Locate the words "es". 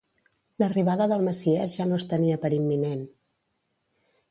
2.01-2.07